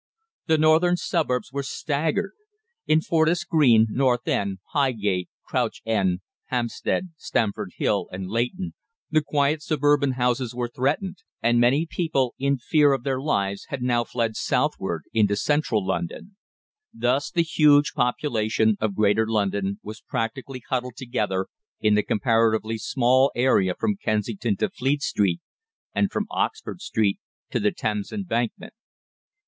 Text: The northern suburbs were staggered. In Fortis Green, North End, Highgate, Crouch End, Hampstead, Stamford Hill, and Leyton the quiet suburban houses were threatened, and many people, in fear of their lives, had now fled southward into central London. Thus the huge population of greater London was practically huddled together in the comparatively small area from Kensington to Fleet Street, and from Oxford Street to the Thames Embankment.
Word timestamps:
The 0.47 0.57
northern 0.57 0.97
suburbs 0.97 1.51
were 1.53 1.61
staggered. 1.61 2.31
In 2.87 3.01
Fortis 3.01 3.43
Green, 3.43 3.85
North 3.91 4.27
End, 4.27 4.57
Highgate, 4.71 5.29
Crouch 5.45 5.83
End, 5.85 6.21
Hampstead, 6.45 7.09
Stamford 7.17 7.73
Hill, 7.77 8.07
and 8.11 8.27
Leyton 8.27 8.73
the 9.11 9.21
quiet 9.21 9.61
suburban 9.61 10.13
houses 10.13 10.55
were 10.55 10.67
threatened, 10.67 11.17
and 11.43 11.59
many 11.59 11.85
people, 11.87 12.33
in 12.39 12.57
fear 12.57 12.93
of 12.93 13.03
their 13.03 13.19
lives, 13.21 13.65
had 13.69 13.83
now 13.83 14.03
fled 14.03 14.35
southward 14.35 15.03
into 15.13 15.35
central 15.35 15.85
London. 15.85 16.35
Thus 16.91 17.29
the 17.29 17.43
huge 17.43 17.93
population 17.93 18.77
of 18.81 18.95
greater 18.95 19.27
London 19.27 19.79
was 19.83 20.01
practically 20.01 20.63
huddled 20.67 20.95
together 20.97 21.45
in 21.79 21.93
the 21.93 22.01
comparatively 22.01 22.79
small 22.79 23.31
area 23.35 23.75
from 23.79 23.97
Kensington 24.03 24.57
to 24.57 24.71
Fleet 24.71 25.03
Street, 25.03 25.41
and 25.93 26.11
from 26.11 26.25
Oxford 26.31 26.81
Street 26.81 27.19
to 27.51 27.59
the 27.59 27.71
Thames 27.71 28.11
Embankment. 28.11 28.73